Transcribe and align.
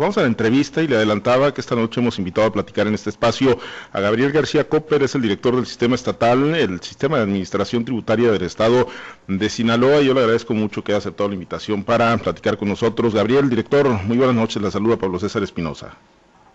Vamos 0.00 0.16
a 0.16 0.22
la 0.22 0.28
entrevista 0.28 0.82
y 0.82 0.88
le 0.88 0.96
adelantaba 0.96 1.52
que 1.52 1.60
esta 1.60 1.74
noche 1.74 2.00
hemos 2.00 2.18
invitado 2.18 2.46
a 2.46 2.52
platicar 2.54 2.86
en 2.86 2.94
este 2.94 3.10
espacio 3.10 3.58
a 3.92 4.00
Gabriel 4.00 4.32
García 4.32 4.66
Copper, 4.66 5.02
es 5.02 5.14
el 5.14 5.20
director 5.20 5.54
del 5.54 5.66
sistema 5.66 5.94
estatal, 5.94 6.54
el 6.54 6.80
sistema 6.80 7.18
de 7.18 7.24
administración 7.24 7.84
tributaria 7.84 8.32
del 8.32 8.40
estado 8.40 8.88
de 9.28 9.50
Sinaloa. 9.50 10.00
Yo 10.00 10.14
le 10.14 10.20
agradezco 10.20 10.54
mucho 10.54 10.82
que 10.82 10.92
haya 10.92 11.00
aceptado 11.00 11.28
la 11.28 11.34
invitación 11.34 11.84
para 11.84 12.16
platicar 12.16 12.56
con 12.56 12.68
nosotros. 12.68 13.14
Gabriel, 13.14 13.50
director, 13.50 13.90
muy 14.04 14.16
buenas 14.16 14.36
noches, 14.36 14.62
la 14.62 14.70
saluda 14.70 14.96
Pablo 14.96 15.18
César 15.18 15.42
Espinosa. 15.42 15.98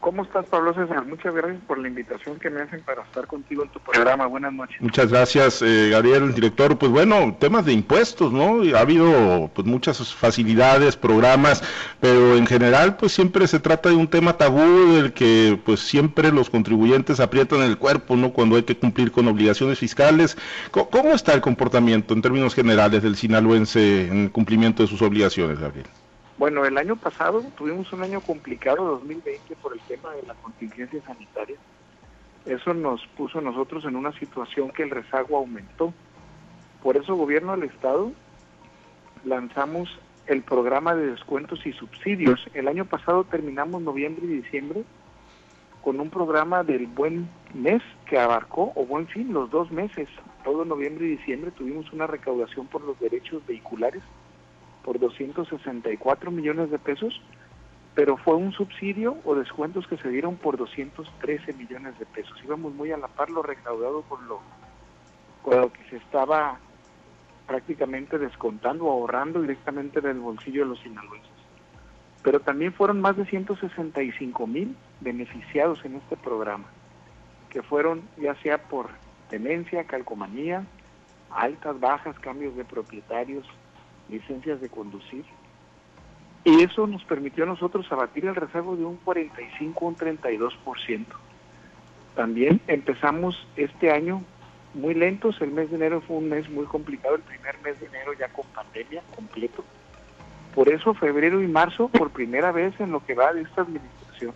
¿Cómo 0.05 0.21
estás, 0.21 0.45
Pablo 0.45 0.71
César? 0.75 1.03
Muchas 1.03 1.33
gracias 1.33 1.59
por 1.65 1.79
la 1.79 1.87
invitación 1.87 2.37
que 2.37 2.51
me 2.51 2.61
hacen 2.61 2.79
para 2.81 3.01
estar 3.01 3.25
contigo 3.25 3.63
en 3.63 3.69
tu 3.69 3.79
programa. 3.79 4.27
Buenas 4.27 4.53
noches. 4.53 4.79
Muchas 4.79 5.09
gracias, 5.09 5.63
eh, 5.63 5.89
Gabriel, 5.89 6.31
director. 6.35 6.77
Pues 6.77 6.91
bueno, 6.91 7.35
temas 7.39 7.65
de 7.65 7.73
impuestos, 7.73 8.31
¿no? 8.31 8.61
Ha 8.77 8.81
habido 8.81 9.49
pues 9.55 9.65
muchas 9.65 10.13
facilidades, 10.13 10.95
programas, 10.95 11.63
pero 12.01 12.35
en 12.35 12.45
general 12.45 12.97
pues 12.97 13.13
siempre 13.13 13.47
se 13.47 13.59
trata 13.59 13.89
de 13.89 13.95
un 13.95 14.07
tema 14.07 14.37
tabú 14.37 14.93
del 14.93 15.11
que 15.11 15.59
pues 15.65 15.79
siempre 15.79 16.31
los 16.31 16.51
contribuyentes 16.51 17.19
aprietan 17.19 17.63
el 17.63 17.79
cuerpo, 17.79 18.15
¿no? 18.15 18.31
Cuando 18.31 18.57
hay 18.57 18.63
que 18.63 18.77
cumplir 18.77 19.11
con 19.11 19.27
obligaciones 19.27 19.79
fiscales. 19.79 20.37
¿Cómo, 20.69 21.15
está 21.15 21.33
el 21.33 21.41
comportamiento 21.41 22.13
en 22.13 22.21
términos 22.21 22.53
generales 22.53 23.01
del 23.01 23.15
sinaloense 23.15 24.05
en 24.05 24.25
el 24.25 24.31
cumplimiento 24.31 24.83
de 24.83 24.87
sus 24.87 25.01
obligaciones, 25.01 25.57
Gabriel? 25.57 25.87
Bueno, 26.37 26.65
el 26.65 26.77
año 26.77 26.97
pasado 26.97 27.41
tuvimos 27.57 27.91
un 27.93 28.03
año 28.03 28.19
complicado, 28.19 28.83
2020, 28.83 29.55
por 29.55 29.71
el 29.71 29.79
tema 29.81 30.11
de 30.13 30.23
la 30.23 30.33
contingencia 30.33 31.01
sanitaria. 31.03 31.55
Eso 32.45 32.73
nos 32.73 33.07
puso 33.15 33.39
a 33.39 33.41
nosotros 33.41 33.85
en 33.85 33.95
una 33.95 34.11
situación 34.19 34.71
que 34.71 34.83
el 34.83 34.89
rezago 34.89 35.37
aumentó. 35.37 35.93
Por 36.83 36.97
eso, 36.97 37.15
gobierno 37.15 37.55
del 37.55 37.69
Estado, 37.69 38.11
lanzamos 39.23 39.97
el 40.27 40.41
programa 40.41 40.93
de 40.93 41.07
descuentos 41.07 41.65
y 41.65 41.71
subsidios. 41.71 42.45
El 42.53 42.67
año 42.67 42.83
pasado 42.83 43.23
terminamos 43.23 43.81
noviembre 43.81 44.25
y 44.25 44.41
diciembre 44.41 44.83
con 45.81 46.01
un 46.01 46.09
programa 46.09 46.63
del 46.63 46.87
buen 46.87 47.29
mes 47.53 47.81
que 48.09 48.19
abarcó, 48.19 48.73
o 48.75 48.85
buen 48.85 49.07
fin, 49.07 49.31
los 49.31 49.49
dos 49.51 49.71
meses. 49.71 50.09
Todo 50.43 50.65
noviembre 50.65 51.05
y 51.05 51.15
diciembre 51.15 51.51
tuvimos 51.51 51.93
una 51.93 52.07
recaudación 52.07 52.67
por 52.67 52.81
los 52.81 52.99
derechos 52.99 53.45
vehiculares 53.47 54.03
por 54.85 54.99
264 54.99 56.29
millones 56.29 56.69
de 56.69 56.77
pesos, 56.77 57.19
pero 57.95 58.17
fue 58.17 58.35
un 58.35 58.51
subsidio 58.51 59.17
o 59.25 59.33
descuentos 59.33 59.87
que 59.87 59.97
se 59.97 60.09
dieron 60.09 60.35
por 60.35 60.57
213 60.57 61.53
millones 61.53 61.97
de 61.97 62.05
pesos. 62.05 62.37
Íbamos 62.43 62.75
muy 62.75 62.91
a 62.91 62.97
la 62.97 63.07
par 63.07 63.31
lo 63.31 63.41
recaudado 63.41 64.03
con 64.03 64.27
lo, 64.27 64.41
con 65.41 65.59
lo 65.59 65.73
que 65.73 65.83
se 65.89 65.97
estaba 65.97 66.59
prácticamente 67.47 68.19
descontando, 68.19 68.87
ahorrando 68.89 69.41
directamente 69.41 70.01
del 70.01 70.19
bolsillo 70.19 70.61
de 70.61 70.69
los 70.69 70.79
sinaloenses. 70.79 71.31
Pero 72.21 72.39
también 72.39 72.71
fueron 72.71 73.01
más 73.01 73.17
de 73.17 73.25
165 73.25 74.45
mil 74.45 74.75
beneficiados 75.01 75.83
en 75.83 75.95
este 75.95 76.15
programa, 76.15 76.65
que 77.49 77.63
fueron 77.63 78.03
ya 78.17 78.35
sea 78.41 78.59
por 78.59 78.89
tenencia, 79.31 79.83
calcomanía, 79.85 80.63
altas, 81.31 81.79
bajas, 81.79 82.19
cambios 82.19 82.55
de 82.55 82.65
propietarios, 82.65 83.47
licencias 84.09 84.61
de 84.61 84.69
conducir. 84.69 85.25
Y 86.43 86.61
eso 86.61 86.85
nos 86.85 87.03
permitió 87.03 87.43
a 87.43 87.47
nosotros 87.47 87.91
abatir 87.91 88.25
el 88.25 88.35
rezago 88.35 88.75
de 88.75 88.85
un 88.85 88.97
45 88.97 89.85
un 89.85 89.97
32%. 89.97 91.05
También 92.15 92.61
empezamos 92.67 93.47
este 93.55 93.91
año 93.91 94.23
muy 94.73 94.93
lentos, 94.93 95.41
el 95.41 95.51
mes 95.51 95.69
de 95.69 95.77
enero 95.77 96.01
fue 96.01 96.17
un 96.17 96.29
mes 96.29 96.49
muy 96.49 96.65
complicado, 96.65 97.15
el 97.15 97.21
primer 97.21 97.59
mes 97.61 97.79
de 97.79 97.87
enero 97.87 98.13
ya 98.13 98.27
con 98.29 98.45
pandemia 98.47 99.01
completo. 99.15 99.63
Por 100.53 100.69
eso 100.69 100.93
febrero 100.93 101.41
y 101.41 101.47
marzo, 101.47 101.87
por 101.89 102.11
primera 102.11 102.51
vez 102.51 102.79
en 102.79 102.91
lo 102.91 103.03
que 103.05 103.15
va 103.15 103.33
de 103.33 103.41
esta 103.41 103.61
administración, 103.61 104.33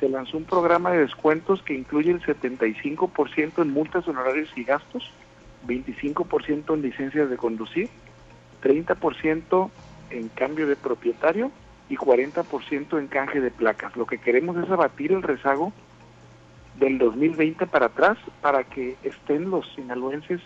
se 0.00 0.08
lanzó 0.08 0.36
un 0.36 0.44
programa 0.44 0.90
de 0.90 0.98
descuentos 0.98 1.62
que 1.62 1.74
incluye 1.74 2.10
el 2.10 2.20
75% 2.20 3.62
en 3.62 3.70
multas, 3.70 4.08
honorarios 4.08 4.50
y 4.56 4.64
gastos, 4.64 5.10
25% 5.66 6.74
en 6.74 6.82
licencias 6.82 7.30
de 7.30 7.36
conducir 7.36 7.88
30% 8.62 9.70
en 10.10 10.28
cambio 10.28 10.66
de 10.66 10.76
propietario 10.76 11.50
y 11.88 11.96
40% 11.96 12.98
en 12.98 13.06
canje 13.08 13.40
de 13.40 13.50
placas. 13.50 13.96
Lo 13.96 14.06
que 14.06 14.18
queremos 14.18 14.56
es 14.56 14.70
abatir 14.70 15.12
el 15.12 15.22
rezago 15.22 15.72
del 16.78 16.98
2020 16.98 17.66
para 17.66 17.86
atrás 17.86 18.16
para 18.40 18.64
que 18.64 18.96
estén 19.02 19.50
los 19.50 19.66
sinaloenses 19.74 20.40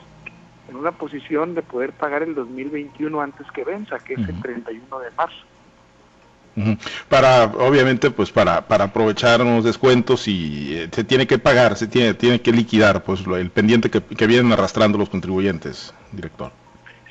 en 0.69 0.77
una 0.77 0.93
posición 0.93 1.55
de 1.55 1.63
poder 1.63 1.93
pagar 1.93 2.23
el 2.23 2.35
2021 2.35 3.21
antes 3.21 3.47
que 3.53 3.63
venza, 3.63 3.99
que 4.01 4.15
es 4.15 4.29
el 4.29 4.41
31 4.41 4.99
de 4.99 5.11
marzo. 5.13 5.37
Para, 7.09 7.45
obviamente, 7.45 8.11
pues 8.11 8.33
para, 8.33 8.67
para 8.67 8.85
aprovechar 8.85 9.43
unos 9.43 9.63
descuentos 9.63 10.27
y 10.27 10.75
eh, 10.75 10.89
se 10.91 11.05
tiene 11.05 11.27
que 11.27 11.39
pagar, 11.39 11.77
se 11.77 11.87
tiene, 11.87 12.15
tiene 12.15 12.41
que 12.41 12.51
liquidar 12.51 13.05
pues 13.05 13.25
el 13.27 13.51
pendiente 13.51 13.91
que, 13.91 14.03
que 14.03 14.27
vienen 14.27 14.53
arrastrando 14.53 14.97
los 14.97 15.11
contribuyentes, 15.11 15.95
director. 16.13 16.51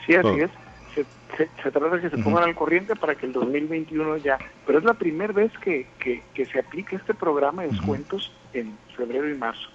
Sí, 0.05 0.15
así 0.15 0.41
es 0.41 0.64
se, 0.95 1.71
trata 1.71 1.89
de 1.89 2.01
que 2.01 2.09
se 2.09 2.23
pongan 2.23 2.43
al 2.43 2.55
corriente 2.55 2.95
para 2.95 3.15
que 3.15 3.25
el 3.25 3.33
2021 3.33 4.17
ya... 4.17 4.37
Pero 4.65 4.79
es 4.79 4.85
la 4.85 4.93
primera 4.93 5.33
vez 5.33 5.51
que, 5.59 5.87
que, 5.99 6.45
se 6.45 6.59
aplica 6.59 6.95
este 6.95 7.13
programa 7.13 7.63
de 7.63 7.69
descuentos 7.69 8.31
en 8.53 8.77
febrero 8.95 9.29
y 9.29 9.35
marzo. 9.35 9.69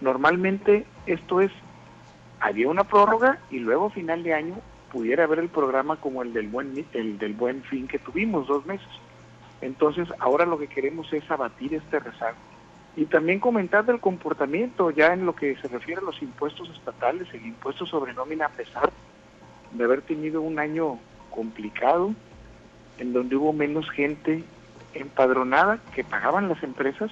Normalmente 0.00 0.84
esto 1.06 1.40
es, 1.40 1.52
había 2.40 2.68
una 2.68 2.84
prórroga 2.84 3.38
y 3.50 3.58
luego 3.58 3.90
final 3.90 4.22
de 4.22 4.34
año 4.34 4.54
pudiera 4.92 5.24
haber 5.24 5.38
el 5.40 5.48
programa 5.48 5.96
como 5.96 6.22
el 6.22 6.32
del 6.32 6.48
buen, 6.48 6.86
el 6.92 7.18
del 7.18 7.34
buen 7.34 7.62
fin 7.62 7.86
que 7.86 7.98
tuvimos, 7.98 8.48
dos 8.48 8.66
meses. 8.66 8.88
Entonces 9.60 10.08
ahora 10.18 10.46
lo 10.46 10.58
que 10.58 10.68
queremos 10.68 11.12
es 11.12 11.28
abatir 11.30 11.74
este 11.74 12.00
rezago. 12.00 12.38
Y 12.96 13.04
también 13.04 13.38
comentar 13.38 13.84
del 13.84 14.00
comportamiento, 14.00 14.90
ya 14.90 15.12
en 15.12 15.24
lo 15.24 15.36
que 15.36 15.56
se 15.56 15.68
refiere 15.68 16.00
a 16.00 16.04
los 16.04 16.20
impuestos 16.20 16.68
estatales, 16.70 17.28
el 17.32 17.46
impuesto 17.46 17.86
sobre 17.86 18.12
nómina 18.12 18.46
a 18.46 18.50
pesar 18.50 18.90
de 19.72 19.84
haber 19.84 20.02
tenido 20.02 20.40
un 20.42 20.58
año 20.58 20.98
complicado, 21.30 22.14
en 22.98 23.12
donde 23.12 23.36
hubo 23.36 23.52
menos 23.52 23.88
gente 23.90 24.44
empadronada 24.94 25.78
que 25.94 26.04
pagaban 26.04 26.48
las 26.48 26.62
empresas, 26.62 27.10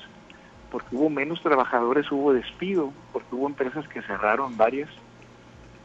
porque 0.70 0.96
hubo 0.96 1.10
menos 1.10 1.40
trabajadores, 1.42 2.10
hubo 2.10 2.32
despido, 2.32 2.92
porque 3.12 3.34
hubo 3.34 3.46
empresas 3.46 3.86
que 3.88 4.02
cerraron 4.02 4.56
varias. 4.56 4.90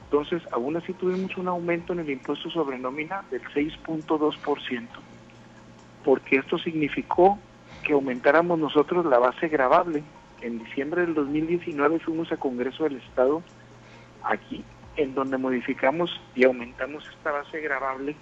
Entonces, 0.06 0.42
aún 0.52 0.76
así 0.76 0.94
tuvimos 0.94 1.38
un 1.38 1.48
aumento 1.48 1.94
en 1.94 2.00
el 2.00 2.10
impuesto 2.10 2.50
sobre 2.50 2.78
nómina 2.80 3.24
del 3.30 3.44
6.2%, 3.44 4.88
porque 6.04 6.38
esto 6.38 6.58
significó 6.58 7.38
que 7.84 7.94
aumentáramos 7.94 8.60
nosotros 8.60 9.06
la 9.06 9.20
base 9.20 9.48
gravable. 9.48 10.04
En 10.42 10.60
diciembre 10.60 11.02
del 11.02 11.14
2019 11.14 12.00
fuimos 12.00 12.32
a 12.32 12.38
Congreso 12.38 12.84
del 12.86 12.98
Estado 12.98 13.42
aquí 14.24 14.64
en 15.02 15.16
donde 15.16 15.38
modificamos 15.38 16.20
y 16.36 16.44
aumentamos 16.44 17.08
esta 17.10 17.32
base 17.32 17.60
grabable, 17.62 18.16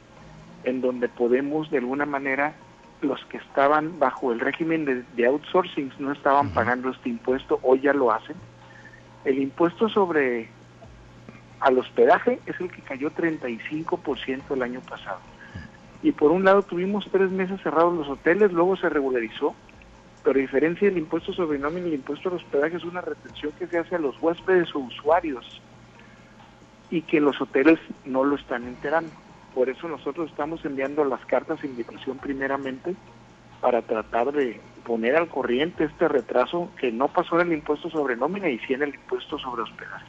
en 0.63 0.81
donde 0.81 1.09
podemos 1.09 1.69
de 1.71 1.77
alguna 1.77 2.05
manera 2.05 2.53
los 3.01 3.23
que 3.25 3.37
estaban 3.37 3.97
bajo 3.99 4.31
el 4.31 4.39
régimen 4.39 5.05
de, 5.15 5.25
outsourcing 5.25 5.91
no 5.99 6.11
estaban 6.11 6.49
pagando 6.49 6.89
este 6.89 7.09
impuesto, 7.09 7.59
hoy 7.63 7.81
ya 7.81 7.93
lo 7.93 8.11
hacen. 8.11 8.35
El 9.23 9.39
impuesto 9.39 9.87
sobre 9.89 10.49
al 11.59 11.77
hospedaje 11.77 12.39
es 12.45 12.59
el 12.59 12.71
que 12.71 12.81
cayó 12.81 13.11
35% 13.11 14.41
el 14.51 14.63
año 14.63 14.81
pasado. 14.81 15.19
Y 16.01 16.11
por 16.13 16.31
un 16.31 16.45
lado 16.45 16.61
tuvimos 16.61 17.07
tres 17.11 17.29
meses 17.31 17.61
cerrados 17.61 17.97
los 17.97 18.07
hoteles, 18.07 18.51
luego 18.51 18.77
se 18.77 18.89
regularizó, 18.89 19.53
pero 20.23 20.37
a 20.37 20.41
diferencia 20.41 20.89
del 20.89 20.97
impuesto 20.97 21.33
sobre 21.33 21.59
nómina, 21.59 21.87
el 21.87 21.93
impuesto 21.93 22.29
al 22.29 22.35
hospedaje 22.35 22.77
es 22.77 22.83
una 22.83 23.01
retención 23.01 23.51
que 23.57 23.67
se 23.67 23.77
hace 23.77 23.95
a 23.95 23.99
los 23.99 24.21
huéspedes 24.21 24.73
o 24.75 24.79
usuarios 24.79 25.61
y 26.91 27.01
que 27.03 27.19
los 27.19 27.39
hoteles 27.41 27.79
no 28.05 28.23
lo 28.23 28.35
están 28.35 28.67
enterando. 28.67 29.11
Por 29.53 29.69
eso 29.69 29.87
nosotros 29.87 30.29
estamos 30.29 30.63
enviando 30.65 31.03
las 31.03 31.23
cartas 31.25 31.61
de 31.61 31.67
invitación 31.67 32.17
primeramente 32.17 32.95
para 33.61 33.81
tratar 33.81 34.31
de 34.31 34.59
poner 34.85 35.15
al 35.15 35.27
corriente 35.27 35.83
este 35.83 36.07
retraso 36.07 36.69
que 36.79 36.91
no 36.91 37.09
pasó 37.09 37.39
en 37.39 37.47
el 37.47 37.53
impuesto 37.53 37.89
sobre 37.89 38.15
nómina 38.15 38.49
y 38.49 38.57
sí 38.59 38.73
en 38.73 38.83
el 38.83 38.95
impuesto 38.95 39.37
sobre 39.37 39.63
hospedaje. 39.63 40.05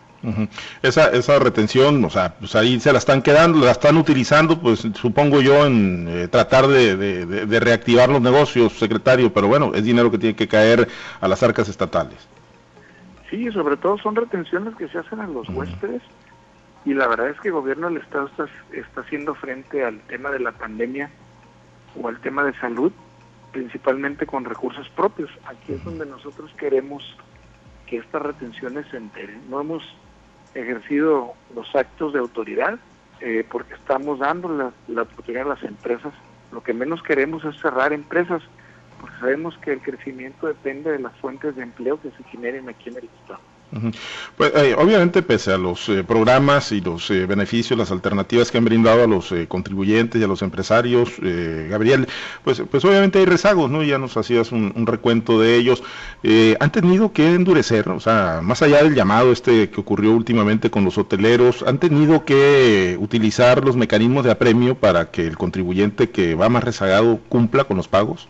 esa, 0.82 1.09
esa 1.09 1.38
retención, 1.38 2.05
o 2.05 2.11
sea, 2.11 2.35
pues 2.38 2.55
ahí 2.55 2.79
se 2.79 2.93
la 2.93 2.99
están 2.99 3.23
quedando, 3.23 3.65
la 3.65 3.73
están 3.73 3.97
utilizando, 3.97 4.59
pues 4.59 4.87
supongo 4.94 5.41
yo, 5.41 5.67
en 5.67 6.06
eh, 6.09 6.29
tratar 6.29 6.67
de, 6.69 6.97
de, 6.97 7.61
reactivar 7.61 8.09
los 8.09 8.21
negocios, 8.21 8.73
secretario, 8.75 9.32
pero 9.32 9.49
bueno, 9.49 9.73
es 9.75 9.85
dinero 9.85 10.11
que 10.11 10.19
tiene 10.19 10.37
que 10.37 10.49
caer 10.49 10.88
a 11.21 11.29
las 11.29 11.43
arcas 11.43 11.69
estatales. 11.69 12.29
Sí, 13.29 13.50
sobre 13.53 13.77
todo 13.77 13.99
son 13.99 14.17
retenciones 14.17 14.75
que 14.77 14.88
se 14.88 14.99
hacen 14.99 15.21
a 15.21 15.27
los 15.27 15.49
huéspedes 15.50 16.03
y 16.85 16.94
la 16.94 17.06
verdad 17.09 17.29
es 17.29 17.41
que 17.41 17.49
el 17.49 17.55
gobierno 17.55 17.88
del 17.88 17.99
Estado 17.99 18.27
está, 18.27 18.47
está 18.73 19.00
haciendo 19.03 19.35
frente 19.35 19.85
al 19.85 20.00
tema 20.03 20.31
de 20.31 20.41
la 20.41 20.53
pandemia 20.53 21.11
o 22.00 22.09
al 22.09 22.21
tema 22.21 22.44
de 22.44 22.55
salud, 22.59 22.93
principalmente 23.53 24.27
con 24.27 24.44
recursos 24.44 24.88
propios. 24.91 25.31
Aquí 25.47 25.73
es 25.73 25.85
donde 25.85 26.06
nosotros 26.06 26.50
queremos 26.56 27.17
que 27.87 27.99
estas 27.99 28.23
retenciones 28.23 28.87
se 28.91 28.97
enteren. 28.97 29.49
No 29.50 29.61
hemos 29.61 29.82
ejercido 30.55 31.35
los 31.55 31.75
actos 31.75 32.12
de 32.12 32.21
autoridad 32.21 32.79
eh, 33.21 33.44
porque 33.50 33.75
estamos 33.75 34.21
dando 34.21 34.49
la, 34.49 34.73
la, 34.88 35.03
oportunidad 35.03 35.47
a 35.47 35.55
las 35.55 35.62
empresas. 35.65 36.15
Lo 36.53 36.62
que 36.62 36.73
menos 36.73 37.03
queremos 37.03 37.44
es 37.44 37.61
cerrar 37.61 37.93
empresas 37.93 38.43
sabemos 39.19 39.56
que 39.59 39.73
el 39.73 39.81
crecimiento 39.81 40.47
depende 40.47 40.93
de 40.93 40.99
las 40.99 41.17
fuentes 41.19 41.56
de 41.56 41.62
empleo 41.62 42.00
que 42.00 42.11
se 42.11 42.25
generen 42.25 42.69
aquí 42.69 42.88
en 42.88 42.97
el 42.97 43.05
Estado. 43.05 43.41
Pues 44.37 44.52
eh, 44.56 44.75
obviamente 44.76 45.22
pese 45.22 45.52
a 45.52 45.58
los 45.58 45.88
eh, 45.88 46.02
programas 46.02 46.72
y 46.72 46.81
los 46.81 47.08
eh, 47.11 47.26
beneficios, 47.26 47.78
las 47.78 47.93
alternativas 47.93 48.50
que 48.50 48.58
han 48.58 48.64
brindado 48.64 49.05
a 49.05 49.06
los 49.06 49.32
contribuyentes 49.46 50.20
y 50.20 50.25
a 50.25 50.26
los 50.26 50.43
empresarios, 50.43 51.12
Gabriel, 51.20 52.08
pues, 52.43 52.62
pues 52.69 52.84
obviamente 52.84 53.20
hay 53.20 53.26
rezagos, 53.26 53.70
¿no? 53.70 53.82
Ya 53.82 53.99
nos 53.99 54.17
hacías 54.17 54.50
un, 54.52 54.87
recuento 54.87 55.40
de 55.40 55.56
ellos. 55.56 55.82
¿Han 56.58 56.72
tenido 56.72 57.12
que 57.12 57.34
endurecer, 57.34 57.88
o 57.90 58.00
sea, 58.00 58.40
más 58.43 58.62
allá 58.62 58.82
del 58.82 58.94
llamado 58.94 59.31
este 59.31 59.70
que 59.70 59.81
ocurrió 59.81 60.12
últimamente 60.12 60.70
con 60.70 60.84
los 60.84 60.99
hoteleros, 60.99 61.62
han 61.62 61.78
tenido 61.78 62.25
que 62.25 62.96
utilizar 62.99 63.64
los 63.64 63.76
mecanismos 63.76 64.25
de 64.25 64.32
apremio 64.32 64.75
para 64.75 65.11
que 65.11 65.26
el 65.26 65.37
contribuyente 65.37 66.11
que 66.11 66.34
va 66.34 66.49
más 66.49 66.64
rezagado 66.64 67.20
cumpla 67.28 67.64
con 67.64 67.76
los 67.76 67.88
pagos? 67.88 68.28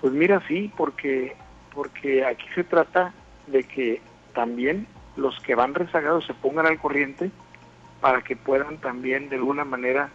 Pues 0.00 0.12
mira, 0.12 0.42
sí, 0.48 0.70
porque, 0.76 1.36
porque 1.74 2.24
aquí 2.24 2.44
se 2.54 2.64
trata 2.64 3.12
de 3.46 3.64
que 3.64 4.00
también 4.34 4.86
los 5.16 5.38
que 5.40 5.54
van 5.54 5.74
rezagados 5.74 6.26
se 6.26 6.34
pongan 6.34 6.66
al 6.66 6.78
corriente 6.78 7.30
para 8.00 8.22
que 8.22 8.36
puedan 8.36 8.78
también 8.78 9.28
de 9.28 9.36
alguna 9.36 9.64
manera, 9.64 10.10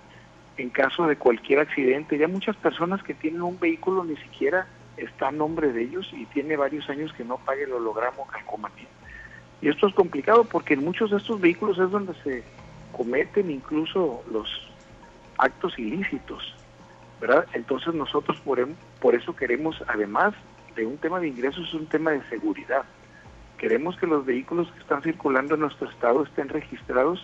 en 0.58 0.70
caso 0.70 1.08
de 1.08 1.16
cualquier 1.16 1.60
accidente, 1.60 2.18
ya 2.18 2.28
muchas 2.28 2.56
personas 2.56 3.02
que 3.04 3.14
tienen 3.14 3.42
un 3.42 3.60
vehículo 3.60 4.04
ni 4.04 4.16
siquiera 4.18 4.68
está 4.98 5.30
a 5.30 5.32
nombre 5.32 5.72
de 5.72 5.84
ellos 5.84 6.10
y 6.14 6.26
tiene 6.28 6.56
varios 6.56 6.90
años 6.90 7.12
que 7.14 7.24
no 7.24 7.38
pague 7.38 7.64
el 7.64 7.74
hologramo 7.74 8.28
calcomanía. 8.28 8.88
Y 9.62 9.70
esto 9.70 9.88
es 9.88 9.94
complicado 9.94 10.44
porque 10.44 10.74
en 10.74 10.84
muchos 10.84 11.12
de 11.12 11.18
estos 11.18 11.40
vehículos 11.40 11.78
es 11.80 11.90
donde 11.92 12.14
se 12.24 12.44
cometen 12.92 13.50
incluso 13.50 14.24
los 14.32 14.48
actos 15.38 15.78
ilícitos, 15.78 16.56
¿verdad? 17.20 17.46
Entonces 17.54 17.94
nosotros 17.94 18.40
por, 18.42 18.60
em, 18.60 18.76
por 19.00 19.16
eso 19.16 19.36
queremos, 19.36 19.84
además 19.88 20.34
de 20.76 20.86
un 20.86 20.98
tema 20.98 21.20
de 21.20 21.28
ingresos, 21.28 21.74
un 21.74 21.88
tema 21.88 22.12
de 22.12 22.22
seguridad. 22.30 22.84
Queremos 23.62 23.96
que 23.96 24.08
los 24.08 24.26
vehículos 24.26 24.68
que 24.72 24.80
están 24.80 25.04
circulando 25.04 25.54
en 25.54 25.62
nuestro 25.62 25.88
estado 25.88 26.24
estén 26.24 26.50
registrados 26.50 27.24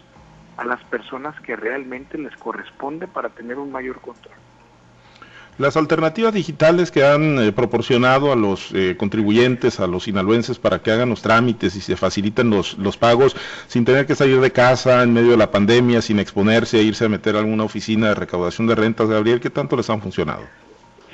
a 0.55 0.65
las 0.65 0.83
personas 0.83 1.35
que 1.41 1.55
realmente 1.55 2.15
les 2.19 2.35
corresponde 2.37 3.07
para 3.07 3.29
tener 3.29 3.57
un 3.57 3.71
mayor 3.71 3.99
control. 4.01 4.35
Las 5.57 5.75
alternativas 5.77 6.35
digitales 6.35 6.91
que 6.91 7.03
han 7.03 7.39
eh, 7.39 7.51
proporcionado 7.51 8.31
a 8.31 8.35
los 8.35 8.71
eh, 8.75 8.95
contribuyentes, 8.95 9.79
a 9.79 9.87
los 9.87 10.03
sinaloenses, 10.03 10.59
para 10.59 10.77
que 10.77 10.91
hagan 10.91 11.09
los 11.09 11.23
trámites 11.23 11.75
y 11.75 11.81
se 11.81 11.95
faciliten 11.95 12.51
los, 12.51 12.77
los 12.77 12.97
pagos 12.97 13.35
sin 13.65 13.83
tener 13.83 14.05
que 14.05 14.13
salir 14.13 14.39
de 14.39 14.51
casa 14.51 15.01
en 15.01 15.13
medio 15.13 15.31
de 15.31 15.37
la 15.37 15.49
pandemia, 15.49 16.03
sin 16.03 16.19
exponerse 16.19 16.77
a 16.77 16.83
irse 16.83 17.05
a 17.05 17.09
meter 17.09 17.35
a 17.35 17.39
alguna 17.39 17.63
oficina 17.63 18.09
de 18.09 18.13
recaudación 18.13 18.67
de 18.67 18.75
rentas, 18.75 19.09
Gabriel, 19.09 19.39
¿qué 19.39 19.49
tanto 19.49 19.75
les 19.75 19.89
han 19.89 20.03
funcionado? 20.03 20.43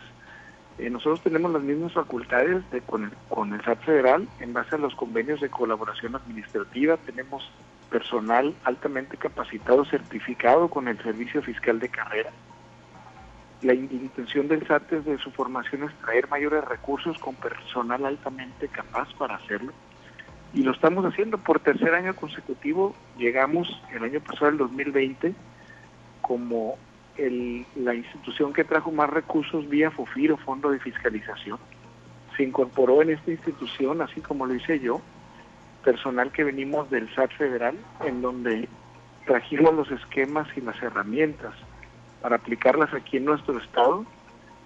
Eh, 0.78 0.90
nosotros 0.90 1.22
tenemos 1.22 1.52
las 1.52 1.62
mismas 1.62 1.94
facultades 1.94 2.70
de, 2.72 2.82
con, 2.82 3.06
el, 3.06 3.12
con 3.30 3.54
el 3.54 3.64
SAT 3.64 3.84
federal 3.84 4.28
en 4.40 4.54
base 4.54 4.76
a 4.76 4.78
los 4.78 4.96
convenios 4.96 5.42
de 5.42 5.50
colaboración 5.50 6.16
administrativa. 6.16 6.98
Tenemos 6.98 7.50
personal 7.90 8.54
altamente 8.64 9.18
capacitado, 9.18 9.86
certificado 9.86 10.70
con 10.70 10.88
el 10.88 10.98
Servicio 11.02 11.42
Fiscal 11.42 11.80
de 11.80 11.90
Carrera. 11.90 12.32
La 13.62 13.74
intención 13.74 14.48
del 14.48 14.66
SAT 14.68 14.92
de 14.92 15.18
su 15.18 15.32
formación 15.32 15.84
es 15.84 15.94
traer 16.00 16.30
mayores 16.30 16.64
recursos 16.66 17.18
con 17.20 17.36
personal 17.36 18.06
altamente 18.06 18.68
capaz 18.68 19.14
para 19.16 19.36
hacerlo. 19.36 19.72
Y 20.54 20.62
lo 20.64 20.72
estamos 20.72 21.06
haciendo 21.06 21.38
por 21.38 21.60
tercer 21.60 21.94
año 21.94 22.16
consecutivo. 22.16 22.96
Llegamos 23.18 23.68
el 23.94 24.04
año 24.04 24.20
pasado, 24.22 24.50
el 24.50 24.58
2020, 24.58 25.34
como 26.22 26.78
el, 27.18 27.66
la 27.76 27.94
institución 27.94 28.54
que 28.54 28.64
trajo 28.64 28.92
más 28.92 29.10
recursos 29.10 29.68
vía 29.70 29.92
FOFIR 29.92 30.38
Fondo 30.38 30.72
de 30.72 30.80
Fiscalización. 30.80 31.60
Se 32.36 32.44
incorporó 32.44 33.02
en 33.02 33.12
esta 33.12 33.32
institución, 33.32 34.02
así 34.02 34.22
como 34.22 34.46
lo 34.46 34.56
hice 34.56 34.80
yo, 34.80 35.02
personal 35.84 36.32
que 36.32 36.44
venimos 36.44 36.90
del 36.90 37.14
SAT 37.16 37.32
federal, 37.38 37.78
en 38.04 38.22
donde 38.22 38.68
trajimos 39.26 39.74
los 39.74 39.92
esquemas 39.92 40.48
y 40.58 40.62
las 40.62 40.82
herramientas 40.82 41.54
para 42.22 42.38
aplicarlas 42.38 42.94
aquí 42.94 43.18
en 43.18 43.26
nuestro 43.26 43.58
estado, 43.60 44.06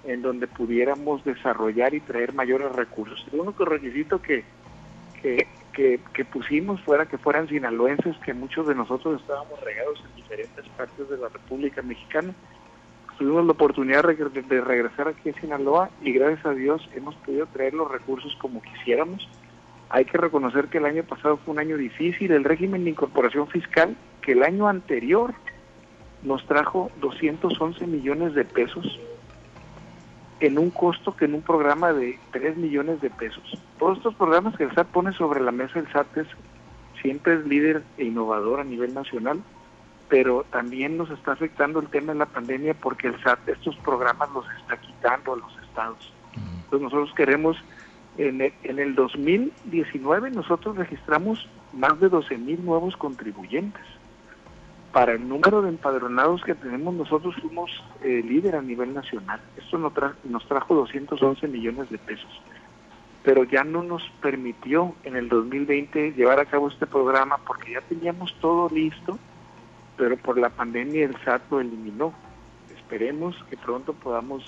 en 0.06 0.22
donde 0.22 0.48
pudiéramos 0.48 1.24
desarrollar 1.26 1.94
y 1.94 2.00
traer 2.00 2.34
mayores 2.34 2.72
recursos. 2.72 3.26
El 3.34 3.42
único 3.42 3.66
requisito 3.66 4.22
que, 4.22 4.46
que, 5.74 6.00
pusimos 6.26 6.82
fuera 6.82 7.06
que 7.06 7.18
fueran 7.18 7.48
sinaloenses, 7.48 8.18
que 8.20 8.34
muchos 8.34 8.68
de 8.68 8.76
nosotros 8.76 9.22
estábamos 9.22 9.60
regados 9.62 10.04
en 10.06 10.16
diferentes 10.16 10.68
partes 10.70 11.10
de 11.10 11.18
la 11.18 11.30
República 11.30 11.82
Mexicana. 11.82 12.34
Tuvimos 13.18 13.46
la 13.46 13.52
oportunidad 13.52 14.04
de 14.04 14.62
regresar 14.62 15.08
aquí 15.08 15.30
a 15.30 15.40
Sinaloa 15.40 15.90
y 16.02 16.14
gracias 16.14 16.46
a 16.46 16.52
Dios 16.52 16.88
hemos 16.96 17.16
podido 17.16 17.46
traer 17.48 17.74
los 17.74 17.92
recursos 17.92 18.36
como 18.40 18.62
quisiéramos. 18.62 19.28
Hay 19.90 20.06
que 20.06 20.18
reconocer 20.18 20.68
que 20.68 20.78
el 20.78 20.86
año 20.86 21.04
pasado 21.04 21.38
fue 21.38 21.54
un 21.54 21.60
año 21.60 21.76
difícil. 21.76 22.32
El 22.32 22.44
régimen 22.44 22.84
de 22.84 22.92
incorporación 22.92 23.48
fiscal, 23.48 23.98
que 24.22 24.34
el 24.34 24.44
año 24.44 24.68
anterior 24.68 25.34
nos 26.24 26.46
trajo 26.46 26.92
211 27.02 27.88
millones 27.88 28.36
de 28.36 28.46
pesos 28.46 29.00
en 30.40 30.58
un 30.58 30.70
costo 30.70 31.16
que 31.16 31.26
en 31.26 31.36
un 31.36 31.42
programa 31.42 31.92
de 31.94 32.18
3 32.32 32.58
millones 32.58 33.02
de 33.02 33.10
pesos. 33.10 33.44
Todos 33.78 33.98
estos 33.98 34.16
programas 34.16 34.56
que 34.56 34.64
el 34.64 34.74
SAT 34.74 34.88
pone 34.88 35.12
sobre 35.14 35.42
la 35.42 35.52
mesa, 35.52 35.80
el 35.80 35.92
SAT 35.92 36.18
es, 36.18 36.28
siempre 37.02 37.36
es 37.36 37.46
líder 37.46 37.84
e 37.98 38.06
innovador 38.06 38.60
a 38.60 38.64
nivel 38.64 38.94
nacional, 38.94 39.42
pero 40.08 40.46
también 40.50 40.98
nos 40.98 41.10
está 41.12 41.34
afectando 41.34 41.80
el 41.80 41.88
tema 41.88 42.14
de 42.14 42.20
la 42.20 42.26
pandemia 42.26 42.74
porque 42.74 43.08
el 43.08 43.22
SAT 43.22 43.50
estos 43.50 43.76
programas 43.78 44.30
los 44.34 44.46
está 44.62 44.78
quitando 44.78 45.34
a 45.34 45.38
los 45.38 45.58
estados. 45.64 46.14
Entonces 46.36 46.82
nosotros 46.82 47.14
queremos, 47.16 47.58
en 48.18 48.42
el, 48.42 48.54
en 48.64 48.80
el 48.80 48.96
2019 48.96 50.32
nosotros 50.32 50.78
registramos 50.78 51.48
más 51.74 52.00
de 52.00 52.10
12 52.10 52.38
mil 52.38 52.64
nuevos 52.64 52.96
contribuyentes 52.96 53.84
para 54.92 55.14
el 55.14 55.28
número 55.28 55.62
de 55.62 55.70
empadronados 55.70 56.44
que 56.44 56.56
tenemos, 56.56 56.94
nosotros 56.94 57.36
fuimos 57.42 57.72
eh, 58.04 58.24
líder 58.26 58.56
a 58.56 58.62
nivel 58.62 58.94
nacional. 58.94 59.40
Esto 59.58 59.78
nos, 59.78 59.94
nos 60.24 60.48
trajo 60.48 60.76
211 60.76 61.48
millones 61.48 61.90
de 61.90 61.98
pesos, 61.98 62.42
pero 63.24 63.44
ya 63.44 63.64
no 63.64 63.84
nos 63.84 64.04
permitió 64.22 64.96
en 65.04 65.16
el 65.16 65.30
2020 65.30 66.14
llevar 66.14 66.40
a 66.40 66.46
cabo 66.46 66.70
este 66.70 66.88
programa 66.88 67.38
porque 67.46 67.74
ya 67.74 67.82
teníamos 67.82 68.34
todo 68.42 68.70
listo, 68.70 69.20
pero 69.98 70.18
por 70.18 70.38
la 70.38 70.50
pandemia 70.50 71.06
el 71.06 71.16
SAT 71.24 71.52
lo 71.52 71.60
eliminó. 71.60 72.14
Esperemos 72.76 73.36
que 73.50 73.58
pronto 73.58 73.94
podamos 73.94 74.44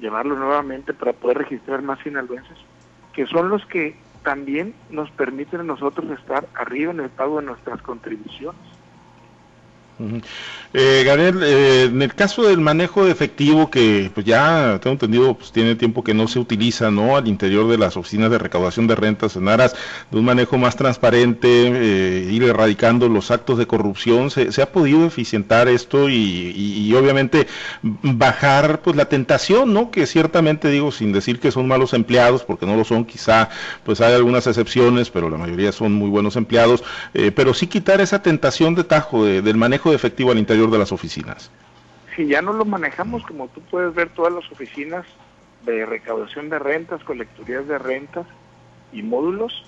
llevarlo 0.00 0.36
nuevamente 0.36 0.94
para 0.94 1.12
poder 1.12 1.38
registrar 1.38 1.82
más 1.82 1.98
sinaloenses 2.00 2.56
que 3.18 3.26
son 3.26 3.48
los 3.48 3.66
que 3.66 3.96
también 4.22 4.76
nos 4.90 5.10
permiten 5.10 5.58
a 5.58 5.64
nosotros 5.64 6.08
estar 6.16 6.48
arriba 6.54 6.92
en 6.92 7.00
el 7.00 7.10
pago 7.10 7.40
de 7.40 7.46
nuestras 7.46 7.82
contribuciones. 7.82 8.60
Eh, 10.74 11.02
Gabriel, 11.04 11.42
eh, 11.42 11.84
en 11.84 12.02
el 12.02 12.14
caso 12.14 12.42
del 12.42 12.60
manejo 12.60 13.04
de 13.04 13.10
efectivo, 13.10 13.70
que 13.70 14.10
pues 14.12 14.26
ya 14.26 14.78
tengo 14.82 14.92
entendido, 14.92 15.34
pues 15.34 15.50
tiene 15.50 15.74
tiempo 15.74 16.04
que 16.04 16.12
no 16.12 16.28
se 16.28 16.38
utiliza, 16.38 16.90
¿no? 16.90 17.16
Al 17.16 17.26
interior 17.26 17.68
de 17.68 17.78
las 17.78 17.96
oficinas 17.96 18.30
de 18.30 18.38
recaudación 18.38 18.86
de 18.86 18.94
rentas 18.94 19.36
en 19.36 19.48
aras 19.48 19.74
de 20.10 20.18
un 20.18 20.26
manejo 20.26 20.58
más 20.58 20.76
transparente, 20.76 21.48
eh, 21.48 22.28
ir 22.30 22.42
erradicando 22.42 23.08
los 23.08 23.30
actos 23.30 23.58
de 23.58 23.66
corrupción, 23.66 24.30
¿se, 24.30 24.62
ha 24.62 24.70
podido 24.70 25.06
eficientar 25.06 25.68
esto 25.68 26.08
y, 26.10 26.94
obviamente 26.98 27.46
bajar 27.82 28.80
pues 28.82 28.96
la 28.96 29.06
tentación, 29.06 29.72
¿no? 29.72 29.90
Que 29.90 30.06
ciertamente 30.06 30.68
digo, 30.68 30.92
sin 30.92 31.12
decir 31.12 31.40
que 31.40 31.50
son 31.50 31.66
malos 31.66 31.94
empleados, 31.94 32.44
porque 32.44 32.66
no 32.66 32.76
lo 32.76 32.84
son, 32.84 33.04
quizá 33.04 33.48
pues 33.84 34.00
hay 34.00 34.14
algunas 34.14 34.46
excepciones, 34.46 35.10
pero 35.10 35.30
la 35.30 35.38
mayoría 35.38 35.72
son 35.72 35.92
muy 35.92 36.10
buenos 36.10 36.36
empleados, 36.36 36.82
pero 37.34 37.54
sí 37.54 37.66
quitar 37.68 38.00
esa 38.00 38.20
tentación 38.22 38.74
de 38.74 38.84
tajo 38.84 39.24
del 39.24 39.56
manejo 39.56 39.87
de 39.90 39.96
efectivo 39.96 40.30
al 40.30 40.38
interior 40.38 40.70
de 40.70 40.78
las 40.78 40.92
oficinas? 40.92 41.50
Si 42.16 42.26
ya 42.26 42.42
no 42.42 42.52
lo 42.52 42.64
manejamos, 42.64 43.24
como 43.24 43.48
tú 43.48 43.60
puedes 43.62 43.94
ver, 43.94 44.08
todas 44.10 44.32
las 44.32 44.50
oficinas 44.50 45.06
de 45.64 45.86
recaudación 45.86 46.48
de 46.48 46.58
rentas, 46.58 47.02
colecturías 47.04 47.66
de 47.66 47.78
rentas 47.78 48.26
y 48.92 49.02
módulos, 49.02 49.64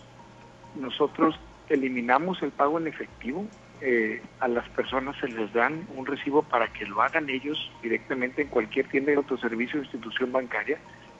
nosotros 0.74 1.38
eliminamos 1.68 2.42
el 2.42 2.50
pago 2.50 2.78
en 2.78 2.86
efectivo. 2.86 3.46
Eh, 3.80 4.22
a 4.40 4.48
las 4.48 4.68
personas 4.70 5.16
se 5.20 5.28
les 5.28 5.52
dan 5.54 5.86
un 5.96 6.04
recibo 6.04 6.42
para 6.42 6.70
que 6.72 6.84
lo 6.84 7.00
hagan 7.00 7.30
ellos 7.30 7.70
directamente 7.82 8.42
en 8.42 8.48
cualquier 8.48 8.88
tienda 8.88 9.12
de 9.12 9.16
autoservicio 9.16 9.80
o 9.80 9.82
institución 9.82 10.32
bancaria. 10.32 10.78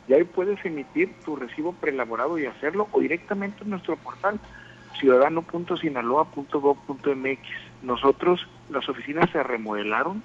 Y 0.08 0.14
ahí 0.14 0.24
puedes 0.24 0.62
emitir 0.64 1.12
tu 1.24 1.36
recibo 1.36 1.72
preelaborado 1.72 2.38
y 2.38 2.46
hacerlo 2.46 2.88
o 2.92 3.00
directamente 3.00 3.64
en 3.64 3.70
nuestro 3.70 3.96
portal 3.96 4.38
ciudadano.sinaloa.gov.mx. 4.98 7.69
Nosotros, 7.82 8.46
las 8.70 8.88
oficinas 8.88 9.30
se 9.30 9.42
remodelaron 9.42 10.22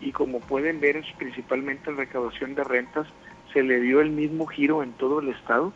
y 0.00 0.12
como 0.12 0.40
pueden 0.40 0.80
ver, 0.80 1.02
principalmente 1.18 1.90
en 1.90 1.96
recaudación 1.96 2.54
de 2.54 2.64
rentas, 2.64 3.06
se 3.52 3.62
le 3.62 3.80
dio 3.80 4.00
el 4.00 4.10
mismo 4.10 4.46
giro 4.46 4.82
en 4.82 4.92
todo 4.92 5.20
el 5.20 5.30
estado 5.30 5.72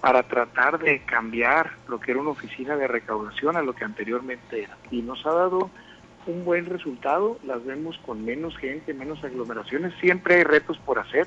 para 0.00 0.22
tratar 0.22 0.78
de 0.78 1.00
cambiar 1.00 1.72
lo 1.88 2.00
que 2.00 2.12
era 2.12 2.20
una 2.20 2.30
oficina 2.30 2.76
de 2.76 2.86
recaudación 2.86 3.56
a 3.56 3.62
lo 3.62 3.74
que 3.74 3.84
anteriormente 3.84 4.62
era. 4.62 4.76
Y 4.90 5.02
nos 5.02 5.24
ha 5.26 5.32
dado 5.32 5.70
un 6.26 6.44
buen 6.44 6.66
resultado, 6.66 7.38
las 7.44 7.64
vemos 7.64 7.98
con 8.04 8.24
menos 8.24 8.56
gente, 8.56 8.94
menos 8.94 9.22
aglomeraciones, 9.24 9.94
siempre 10.00 10.36
hay 10.36 10.44
retos 10.44 10.78
por 10.78 10.98
hacer, 10.98 11.26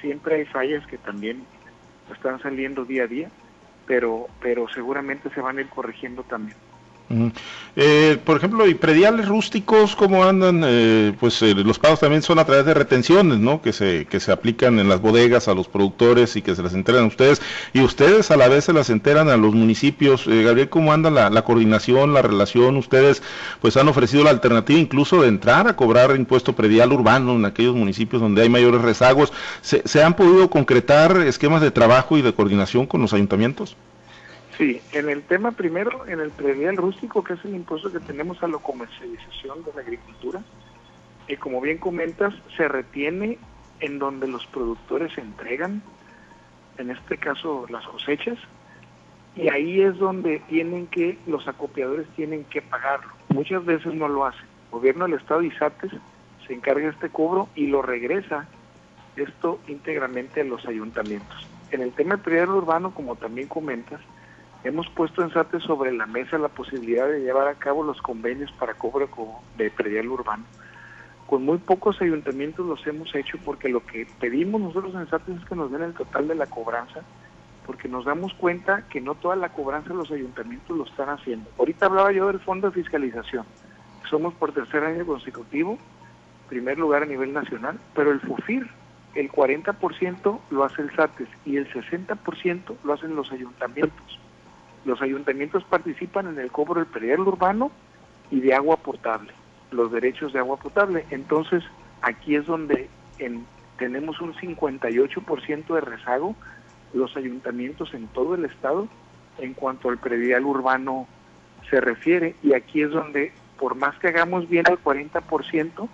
siempre 0.00 0.36
hay 0.36 0.44
fallas 0.46 0.86
que 0.86 0.98
también 0.98 1.44
están 2.12 2.40
saliendo 2.40 2.84
día 2.84 3.04
a 3.04 3.06
día, 3.06 3.30
pero, 3.86 4.26
pero 4.40 4.68
seguramente 4.68 5.30
se 5.30 5.40
van 5.40 5.58
a 5.58 5.60
ir 5.60 5.68
corrigiendo 5.68 6.22
también. 6.24 6.56
Eh, 7.74 8.18
por 8.22 8.36
ejemplo, 8.36 8.66
y 8.68 8.74
prediales 8.74 9.26
rústicos, 9.26 9.96
¿cómo 9.96 10.24
andan? 10.24 10.62
Eh, 10.62 11.14
pues 11.18 11.40
eh, 11.40 11.54
los 11.54 11.78
pagos 11.78 12.00
también 12.00 12.20
son 12.20 12.38
a 12.38 12.44
través 12.44 12.66
de 12.66 12.74
retenciones, 12.74 13.38
¿no? 13.38 13.62
Que 13.62 13.72
se, 13.72 14.04
que 14.04 14.20
se 14.20 14.30
aplican 14.30 14.78
en 14.78 14.90
las 14.90 15.00
bodegas 15.00 15.48
a 15.48 15.54
los 15.54 15.68
productores 15.68 16.36
y 16.36 16.42
que 16.42 16.54
se 16.54 16.62
las 16.62 16.74
enteran 16.74 17.04
a 17.04 17.06
ustedes. 17.06 17.40
Y 17.72 17.80
ustedes 17.80 18.30
a 18.30 18.36
la 18.36 18.48
vez 18.48 18.64
se 18.64 18.74
las 18.74 18.90
enteran 18.90 19.30
a 19.30 19.38
los 19.38 19.54
municipios. 19.54 20.26
Gabriel, 20.26 20.68
¿cómo 20.68 20.92
anda 20.92 21.10
la, 21.10 21.44
coordinación, 21.44 22.12
la 22.12 22.20
relación? 22.20 22.76
Ustedes 22.76 23.22
pues 23.60 23.76
han 23.78 23.88
ofrecido 23.88 24.24
la 24.24 24.30
alternativa 24.30 24.78
incluso 24.78 25.22
de 25.22 25.28
entrar 25.28 25.66
a 25.66 25.76
cobrar 25.76 26.14
impuesto 26.16 26.54
predial 26.54 26.92
urbano 26.92 27.36
en 27.36 27.44
aquellos 27.46 27.74
municipios 27.74 28.20
donde 28.20 28.42
hay 28.42 28.50
mayores 28.50 28.82
rezagos. 28.82 29.32
¿Se, 29.62 29.82
se 29.86 30.02
han 30.02 30.14
podido 30.14 30.50
concretar 30.50 31.16
esquemas 31.22 31.62
de 31.62 31.70
trabajo 31.70 32.18
y 32.18 32.22
de 32.22 32.34
coordinación 32.34 32.86
con 32.86 33.00
los 33.00 33.14
ayuntamientos? 33.14 33.76
Sí, 34.62 34.80
en 34.92 35.10
el 35.10 35.24
tema 35.24 35.50
primero, 35.50 36.06
en 36.06 36.20
el 36.20 36.30
predial 36.30 36.76
rústico, 36.76 37.24
que 37.24 37.32
es 37.32 37.44
el 37.44 37.56
impuesto 37.56 37.90
que 37.90 37.98
tenemos 37.98 38.40
a 38.44 38.46
la 38.46 38.58
comercialización 38.58 39.64
de 39.64 39.72
la 39.74 39.80
agricultura, 39.80 40.40
y 41.26 41.34
como 41.34 41.60
bien 41.60 41.78
comentas, 41.78 42.32
se 42.56 42.68
retiene 42.68 43.38
en 43.80 43.98
donde 43.98 44.28
los 44.28 44.46
productores 44.46 45.18
entregan, 45.18 45.82
en 46.78 46.90
este 46.90 47.18
caso 47.18 47.66
las 47.70 47.84
cosechas, 47.88 48.38
y 49.34 49.48
ahí 49.48 49.80
es 49.80 49.98
donde 49.98 50.38
tienen 50.48 50.86
que, 50.86 51.18
los 51.26 51.48
acopiadores 51.48 52.06
tienen 52.14 52.44
que 52.44 52.62
pagarlo. 52.62 53.10
Muchas 53.30 53.64
veces 53.64 53.92
no 53.94 54.06
lo 54.06 54.26
hacen. 54.26 54.46
El 54.66 54.78
gobierno 54.78 55.06
del 55.06 55.14
Estado 55.14 55.42
y 55.42 55.50
SATES 55.50 55.90
se 56.46 56.54
encarga 56.54 56.84
de 56.84 56.92
este 56.92 57.08
cobro 57.08 57.48
y 57.56 57.66
lo 57.66 57.82
regresa 57.82 58.46
esto 59.16 59.58
íntegramente 59.66 60.42
a 60.42 60.44
los 60.44 60.64
ayuntamientos. 60.66 61.48
En 61.72 61.82
el 61.82 61.90
tema 61.90 62.14
del 62.14 62.22
predial 62.22 62.50
urbano, 62.50 62.94
como 62.94 63.16
también 63.16 63.48
comentas, 63.48 64.00
Hemos 64.64 64.88
puesto 64.90 65.22
en 65.22 65.32
SATE 65.32 65.58
sobre 65.58 65.92
la 65.92 66.06
mesa 66.06 66.38
la 66.38 66.48
posibilidad 66.48 67.08
de 67.08 67.20
llevar 67.20 67.48
a 67.48 67.54
cabo 67.54 67.82
los 67.82 68.00
convenios 68.00 68.52
para 68.52 68.74
cobro 68.74 69.08
de 69.56 69.70
predial 69.72 70.08
urbano. 70.08 70.44
Con 71.26 71.44
muy 71.44 71.58
pocos 71.58 72.00
ayuntamientos 72.00 72.64
los 72.64 72.86
hemos 72.86 73.12
hecho 73.16 73.38
porque 73.44 73.68
lo 73.68 73.84
que 73.84 74.06
pedimos 74.20 74.60
nosotros 74.60 74.94
en 74.94 75.08
SATE 75.08 75.32
es 75.32 75.44
que 75.46 75.56
nos 75.56 75.72
den 75.72 75.82
el 75.82 75.94
total 75.94 76.28
de 76.28 76.36
la 76.36 76.46
cobranza, 76.46 77.00
porque 77.66 77.88
nos 77.88 78.04
damos 78.04 78.34
cuenta 78.34 78.86
que 78.88 79.00
no 79.00 79.16
toda 79.16 79.34
la 79.34 79.48
cobranza 79.48 79.94
los 79.94 80.12
ayuntamientos 80.12 80.76
lo 80.76 80.84
están 80.84 81.08
haciendo. 81.08 81.50
Ahorita 81.58 81.86
hablaba 81.86 82.12
yo 82.12 82.28
del 82.28 82.38
Fondo 82.38 82.70
de 82.70 82.74
Fiscalización. 82.82 83.44
Somos 84.08 84.32
por 84.34 84.52
tercer 84.52 84.84
año 84.84 85.04
consecutivo, 85.04 85.76
primer 86.48 86.78
lugar 86.78 87.02
a 87.02 87.06
nivel 87.06 87.32
nacional, 87.32 87.80
pero 87.96 88.12
el 88.12 88.20
FUFIR, 88.20 88.68
el 89.16 89.28
40% 89.28 90.40
lo 90.50 90.64
hace 90.64 90.82
el 90.82 90.94
SATES 90.94 91.28
y 91.46 91.56
el 91.56 91.68
60% 91.72 92.76
lo 92.84 92.92
hacen 92.92 93.16
los 93.16 93.32
ayuntamientos 93.32 94.20
los 94.84 95.00
ayuntamientos 95.02 95.64
participan 95.64 96.26
en 96.26 96.38
el 96.38 96.50
cobro 96.50 96.80
del 96.80 96.90
predial 96.90 97.20
urbano 97.20 97.70
y 98.30 98.40
de 98.40 98.54
agua 98.54 98.76
potable, 98.76 99.32
los 99.70 99.92
derechos 99.92 100.32
de 100.32 100.38
agua 100.38 100.56
potable. 100.56 101.04
Entonces, 101.10 101.62
aquí 102.00 102.34
es 102.34 102.46
donde 102.46 102.88
tenemos 103.78 104.20
un 104.20 104.34
58% 104.34 105.74
de 105.74 105.80
rezago 105.80 106.34
los 106.92 107.16
ayuntamientos 107.16 107.94
en 107.94 108.06
todo 108.08 108.34
el 108.34 108.44
estado 108.44 108.88
en 109.38 109.54
cuanto 109.54 109.88
al 109.88 109.98
predial 109.98 110.44
urbano 110.44 111.06
se 111.70 111.80
refiere 111.80 112.34
y 112.42 112.54
aquí 112.54 112.82
es 112.82 112.90
donde 112.90 113.32
por 113.58 113.74
más 113.76 113.98
que 113.98 114.08
hagamos 114.08 114.48
bien 114.48 114.64
el 114.68 114.78
40% 114.78 115.88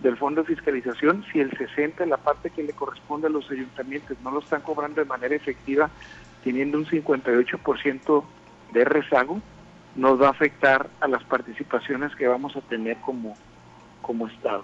del 0.00 0.16
fondo 0.18 0.42
de 0.42 0.54
fiscalización, 0.54 1.24
si 1.32 1.40
el 1.40 1.50
60 1.56 2.04
la 2.06 2.18
parte 2.18 2.50
que 2.50 2.62
le 2.62 2.74
corresponde 2.74 3.28
a 3.28 3.30
los 3.30 3.50
ayuntamientos 3.50 4.18
no 4.22 4.30
lo 4.30 4.40
están 4.40 4.60
cobrando 4.60 5.00
de 5.00 5.06
manera 5.06 5.34
efectiva, 5.34 5.90
teniendo 6.46 6.78
un 6.78 6.86
58% 6.86 8.24
de 8.72 8.84
rezago, 8.84 9.40
nos 9.96 10.22
va 10.22 10.28
a 10.28 10.30
afectar 10.30 10.88
a 11.00 11.08
las 11.08 11.24
participaciones 11.24 12.14
que 12.14 12.28
vamos 12.28 12.54
a 12.54 12.60
tener 12.60 12.98
como, 12.98 13.36
como 14.00 14.28
Estado. 14.28 14.62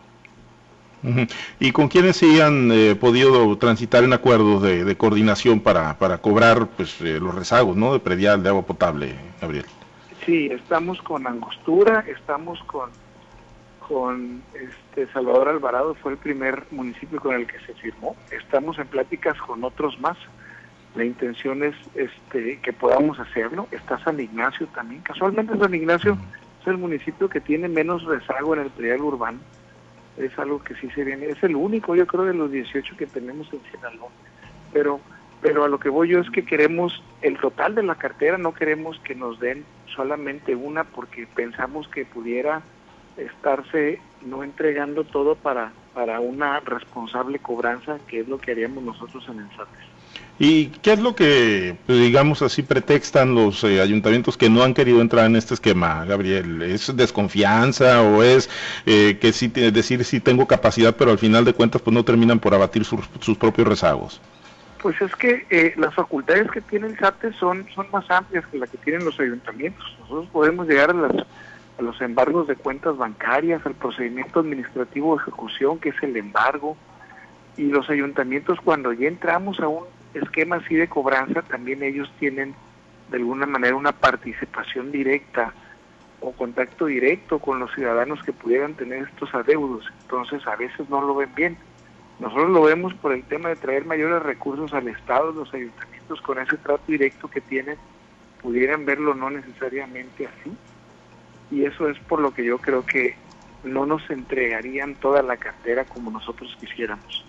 ¿Y 1.59 1.73
con 1.73 1.89
quiénes 1.89 2.19
sí 2.19 2.41
han 2.41 2.71
eh, 2.71 2.95
podido 2.95 3.59
transitar 3.59 4.05
en 4.05 4.13
acuerdos 4.13 4.63
de, 4.63 4.97
coordinación 4.97 5.59
para, 5.59 5.99
para 5.99 6.19
cobrar 6.19 6.69
pues, 6.69 7.01
eh, 7.01 7.19
los 7.19 7.35
rezagos 7.35 7.77
¿no? 7.77 7.95
de 7.95 7.99
predial 7.99 8.45
de 8.45 8.51
agua 8.51 8.63
potable, 8.63 9.17
Gabriel? 9.41 9.67
Sí, 10.25 10.47
estamos 10.53 11.03
con 11.03 11.27
Angostura, 11.27 12.05
estamos 12.07 12.63
con, 12.63 12.91
con 13.81 14.41
este 14.55 15.13
Salvador 15.13 15.49
Alvarado, 15.49 15.97
fue 15.97 16.13
el 16.13 16.19
primer 16.19 16.63
municipio 16.71 17.19
con 17.19 17.35
el 17.35 17.49
que 17.49 17.59
se 17.67 17.75
firmó. 17.75 18.15
Estamos 18.31 18.79
en 18.79 18.87
pláticas 18.87 19.37
con 19.39 19.65
otros 19.65 19.99
más. 19.99 20.17
La 20.95 21.05
intención 21.05 21.63
es 21.63 21.75
este, 21.95 22.59
que 22.61 22.73
podamos 22.73 23.19
hacerlo. 23.19 23.67
Está 23.71 23.99
San 24.05 24.21
Ignacio 24.21 24.67
también. 24.69 25.01
Casualmente 25.03 25.57
San 25.57 25.75
Ignacio 25.75 26.19
es 26.61 26.67
el 26.67 26.77
municipio 26.77 27.29
que 27.29 27.41
tiene 27.41 27.69
menos 27.69 28.05
rezago 28.05 28.55
en 28.55 28.61
el 28.61 28.71
predial 28.71 29.01
urbano. 29.01 29.39
Es 30.19 30.39
algo 30.39 30.63
que 30.63 30.75
sí 30.75 30.91
se 30.91 31.05
viene. 31.05 31.27
Es 31.27 31.43
el 31.43 31.57
único, 31.57 31.97
yo 31.97 32.07
creo, 32.07 32.25
de 32.25 32.35
los 32.35 32.51
18 32.51 32.97
que 32.97 33.07
tenemos 33.07 33.51
en 33.53 33.61
Sinaloa. 33.71 34.11
Pero, 34.73 35.01
pero 35.41 35.65
a 35.65 35.69
lo 35.69 35.81
que 35.81 35.89
voy 35.89 36.09
yo 36.09 36.21
es 36.21 36.29
que 36.31 36.45
queremos 36.45 37.03
el 37.23 37.39
total 37.39 37.75
de 37.75 37.83
la 37.83 37.95
cartera, 37.95 38.37
no 38.37 38.53
queremos 38.53 38.99
que 39.01 39.15
nos 39.15 39.41
den 39.41 39.65
solamente 39.95 40.55
una 40.55 40.85
porque 40.85 41.27
pensamos 41.27 41.89
que 41.89 42.05
pudiera 42.05 42.63
estarse 43.17 43.99
no 44.23 44.43
entregando 44.43 45.05
todo 45.05 45.35
para, 45.37 45.73
para 45.95 46.21
una 46.21 46.61
responsable 46.61 47.39
cobranza, 47.39 47.99
que 48.07 48.21
es 48.21 48.29
lo 48.29 48.39
que 48.39 48.53
haríamos 48.53 48.83
nosotros 48.85 49.27
en 49.29 49.41
el 49.41 49.51
SATES. 49.51 49.92
¿Y 50.39 50.67
qué 50.83 50.95
es 50.95 50.99
lo 50.99 51.15
que, 51.15 51.77
pues, 51.87 51.99
digamos 51.99 52.43
así, 52.43 52.63
pretextan 52.63 53.35
los 53.35 53.63
eh, 53.65 53.81
ayuntamientos 53.81 54.37
que 54.37 54.49
no 54.49 54.63
han 54.63 54.75
querido 54.75 55.01
entrar 55.01 55.27
en 55.27 55.37
este 55.37 55.55
esquema, 55.55 56.05
Gabriel? 56.05 56.63
¿Es 56.63 56.95
desconfianza 56.97 58.03
o 58.03 58.23
es 58.23 58.49
eh, 58.87 59.19
que 59.21 59.33
sí, 59.33 59.49
decir 59.49 60.05
sí 60.05 60.21
tengo 60.21 60.47
capacidad, 60.47 60.97
pero 60.97 61.11
al 61.11 61.19
final 61.19 61.45
de 61.45 61.53
cuentas 61.53 61.83
pues 61.83 61.95
no 61.95 62.05
terminan 62.05 62.41
por 62.41 62.55
abatir 62.55 62.85
sus, 62.85 63.07
propios 63.39 63.69
rezagos? 63.69 64.21
Pues 64.81 65.01
es 65.01 65.15
que 65.15 65.47
eh, 65.51 65.75
las 65.77 65.95
facultades 65.95 66.51
que 66.51 66.61
tiene 66.61 66.89
el 66.89 66.99
SATE 66.99 67.33
son, 67.35 67.67
son 67.73 67.87
más 67.93 68.11
amplias 68.11 68.45
que 68.47 68.59
las 68.59 68.69
que 68.69 68.79
tienen 68.79 69.05
los 69.05 69.21
ayuntamientos. 69.21 69.85
Nosotros 70.01 70.29
podemos 70.33 70.67
llegar 70.67 70.91
a, 70.91 70.95
las, 70.95 71.13
a 71.79 71.83
los 71.83 72.01
embargos 72.01 72.49
de 72.49 72.57
cuentas 72.57 72.97
bancarias, 72.97 73.65
al 73.65 73.75
procedimiento 73.75 74.41
administrativo 74.41 75.15
de 75.15 75.23
ejecución, 75.23 75.79
que 75.79 75.91
es 75.91 76.03
el 76.03 76.17
embargo, 76.17 76.77
y 77.57 77.67
los 77.67 77.89
ayuntamientos 77.91 78.59
cuando 78.65 78.93
ya 78.93 79.07
entramos 79.07 79.61
a 79.61 79.69
un 79.69 79.85
esquema 80.15 80.57
así 80.57 80.75
de 80.75 80.89
cobranza, 80.89 81.43
también 81.43 81.83
ellos 81.83 82.13
tienen 82.19 82.55
de 83.11 83.17
alguna 83.19 83.47
manera 83.47 83.77
una 83.77 83.93
participación 83.93 84.91
directa 84.91 85.53
o 86.21 86.33
contacto 86.33 86.87
directo 86.87 87.39
con 87.39 87.59
los 87.59 87.73
ciudadanos 87.75 88.23
que 88.23 88.33
pudieran 88.33 88.75
tener 88.75 89.09
estos 89.09 89.35
adeudos. 89.35 89.85
Entonces 90.03 90.47
a 90.47 90.57
veces 90.57 90.89
no 90.89 91.03
lo 91.03 91.15
ven 91.15 91.35
bien. 91.35 91.57
Nosotros 92.21 92.51
lo 92.51 92.63
vemos 92.63 92.95
por 92.95 93.13
el 93.13 93.25
tema 93.25 93.49
de 93.49 93.57
traer 93.57 93.85
mayores 93.85 94.23
recursos 94.23 94.73
al 94.73 94.89
Estado, 94.89 95.33
los 95.33 95.53
ayuntamientos 95.53 96.21
con 96.23 96.39
ese 96.39 96.57
trato 96.59 96.85
directo 96.87 97.29
que 97.29 97.41
tienen, 97.41 97.77
pudieran 98.41 98.87
verlo 98.87 99.15
no 99.15 99.31
necesariamente 99.31 100.27
así. 100.27 100.53
Y 101.51 101.65
eso 101.65 101.89
es 101.89 101.99
por 102.01 102.21
lo 102.21 102.33
que 102.33 102.45
yo 102.45 102.59
creo 102.59 102.87
que 102.87 103.17
no 103.65 103.87
nos 103.87 104.09
entregarían 104.11 104.95
toda 104.95 105.23
la 105.23 105.37
cartera 105.37 105.85
como 105.85 106.11
nosotros 106.11 106.57
quisiéramos 106.61 107.25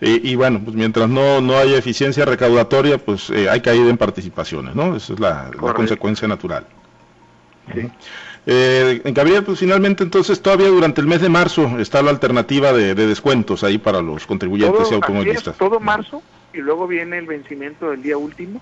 y, 0.00 0.34
bueno, 0.34 0.60
pues 0.64 0.76
mientras 0.76 1.08
no, 1.08 1.40
no 1.40 1.56
haya 1.56 1.78
eficiencia 1.78 2.24
recaudatoria, 2.24 2.98
pues 2.98 3.30
eh, 3.30 3.48
hay 3.48 3.60
caída 3.60 3.88
en 3.88 3.96
participaciones, 3.96 4.74
¿no? 4.74 4.96
Esa 4.96 5.12
es 5.14 5.20
la, 5.20 5.50
consecuencia 5.74 6.26
natural. 6.26 6.66
Eh, 8.46 9.02
Gabriel, 9.04 9.44
pues 9.44 9.58
finalmente 9.58 10.02
entonces 10.02 10.40
todavía 10.40 10.68
durante 10.68 11.02
el 11.02 11.06
mes 11.06 11.20
de 11.20 11.28
marzo 11.28 11.78
está 11.78 12.02
la 12.02 12.10
alternativa 12.10 12.72
de, 12.72 12.94
descuentos 12.94 13.62
ahí 13.62 13.76
para 13.76 14.00
los 14.00 14.26
contribuyentes 14.26 14.90
y 14.90 14.94
automovilistas. 14.94 15.58
todo 15.58 15.78
marzo 15.80 16.22
y 16.54 16.58
luego 16.58 16.86
viene 16.86 17.18
el 17.18 17.26
vencimiento 17.26 17.90
del 17.90 18.02
día 18.02 18.16
último 18.16 18.58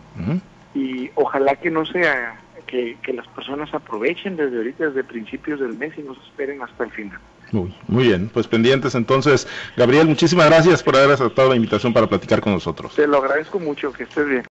y 0.75 1.09
ojalá 1.15 1.55
que 1.55 1.71
no 1.71 1.87
sea 1.87 2.41
que, 2.67 2.97
que 3.01 3.13
las 3.13 3.29
personas 3.29 3.73
aprovechen 3.73 4.37
desde 4.37 4.57
ahorita, 4.57 4.87
desde 4.89 5.05
principios 5.05 5.61
del 5.61 5.75
mes 5.75 5.93
y 5.97 6.03
no 6.03 6.15
se 6.15 6.21
esperen 6.23 6.61
hasta 6.63 6.83
el 6.83 6.91
final. 6.91 7.21
Muy, 7.53 7.75
muy 7.87 8.05
bien, 8.05 8.29
pues 8.33 8.47
pendientes 8.47 8.95
entonces. 8.95 9.47
Gabriel, 9.77 10.07
muchísimas 10.07 10.47
gracias 10.47 10.83
por 10.83 10.97
haber 10.97 11.13
aceptado 11.13 11.49
la 11.49 11.57
invitación 11.57 11.93
para 11.93 12.07
platicar 12.07 12.41
con 12.41 12.53
nosotros. 12.53 12.95
Te 12.95 13.07
lo 13.07 13.19
agradezco 13.19 13.59
mucho, 13.59 13.93
que 13.93 14.05
estés 14.05 14.29
bien. 14.29 14.45